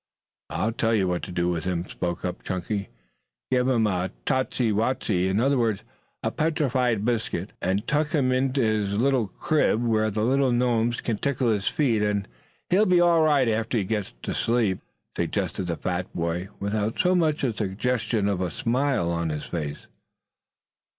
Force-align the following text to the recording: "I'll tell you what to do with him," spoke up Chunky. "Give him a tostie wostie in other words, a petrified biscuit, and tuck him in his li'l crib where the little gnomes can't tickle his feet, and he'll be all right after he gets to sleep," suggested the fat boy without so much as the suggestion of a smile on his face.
"I'll 0.49 0.71
tell 0.71 0.95
you 0.95 1.07
what 1.07 1.21
to 1.21 1.31
do 1.31 1.49
with 1.49 1.65
him," 1.65 1.83
spoke 1.83 2.25
up 2.25 2.41
Chunky. 2.41 2.89
"Give 3.51 3.67
him 3.67 3.85
a 3.85 4.09
tostie 4.25 4.71
wostie 4.73 5.27
in 5.27 5.39
other 5.39 5.59
words, 5.59 5.83
a 6.23 6.31
petrified 6.31 7.05
biscuit, 7.05 7.51
and 7.61 7.85
tuck 7.87 8.07
him 8.07 8.31
in 8.31 8.51
his 8.51 8.95
li'l 8.97 9.27
crib 9.27 9.85
where 9.85 10.09
the 10.09 10.25
little 10.25 10.51
gnomes 10.51 11.01
can't 11.01 11.21
tickle 11.21 11.49
his 11.51 11.67
feet, 11.67 12.01
and 12.01 12.27
he'll 12.71 12.87
be 12.87 12.99
all 12.99 13.21
right 13.21 13.47
after 13.47 13.77
he 13.77 13.83
gets 13.83 14.15
to 14.23 14.33
sleep," 14.33 14.79
suggested 15.15 15.65
the 15.67 15.77
fat 15.77 16.11
boy 16.15 16.49
without 16.59 16.97
so 16.97 17.13
much 17.13 17.43
as 17.43 17.53
the 17.53 17.57
suggestion 17.65 18.27
of 18.27 18.41
a 18.41 18.49
smile 18.49 19.11
on 19.11 19.29
his 19.29 19.43
face. 19.45 19.85